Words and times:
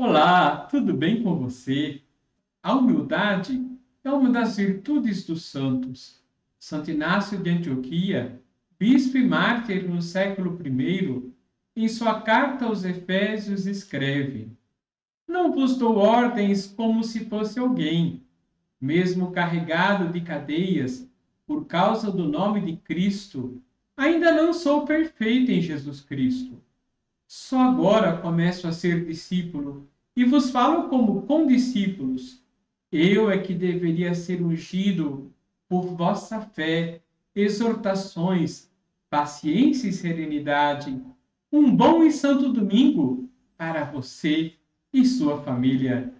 Olá, 0.00 0.58
tudo 0.58 0.94
bem 0.94 1.24
com 1.24 1.34
você? 1.40 2.00
A 2.62 2.72
humildade 2.72 3.60
é 4.04 4.12
uma 4.12 4.30
das 4.30 4.56
virtudes 4.56 5.26
dos 5.26 5.46
santos. 5.46 6.22
Santo 6.56 6.92
Inácio 6.92 7.36
de 7.36 7.50
Antioquia, 7.50 8.40
bispo 8.78 9.18
e 9.18 9.26
mártir 9.26 9.90
no 9.90 10.00
século 10.00 10.56
I, 10.64 11.32
em 11.74 11.88
sua 11.88 12.20
carta 12.20 12.66
aos 12.66 12.84
Efésios 12.84 13.66
escreve: 13.66 14.56
Não 15.26 15.50
vos 15.50 15.76
dou 15.76 15.96
ordens 15.96 16.64
como 16.68 17.02
se 17.02 17.24
fosse 17.24 17.58
alguém, 17.58 18.22
mesmo 18.80 19.32
carregado 19.32 20.12
de 20.12 20.20
cadeias 20.20 21.10
por 21.44 21.66
causa 21.66 22.08
do 22.08 22.22
nome 22.22 22.60
de 22.60 22.76
Cristo, 22.76 23.60
ainda 23.96 24.30
não 24.30 24.52
sou 24.52 24.86
perfeito 24.86 25.50
em 25.50 25.60
Jesus 25.60 26.00
Cristo. 26.00 26.62
Só 27.30 27.60
agora 27.60 28.16
começo 28.16 28.66
a 28.66 28.72
ser 28.72 29.04
discípulo 29.04 29.86
e 30.16 30.24
vos 30.24 30.50
falo 30.50 30.88
como 30.88 31.26
condiscípulos. 31.26 32.42
Eu 32.90 33.30
é 33.30 33.36
que 33.36 33.52
deveria 33.52 34.14
ser 34.14 34.42
ungido 34.42 35.30
por 35.68 35.94
vossa 35.94 36.40
fé, 36.40 37.02
exortações, 37.36 38.70
paciência 39.10 39.88
e 39.88 39.92
serenidade. 39.92 41.04
Um 41.52 41.70
bom 41.76 42.02
e 42.02 42.10
santo 42.10 42.50
domingo 42.50 43.28
para 43.58 43.84
você 43.84 44.54
e 44.90 45.04
sua 45.04 45.42
família. 45.42 46.14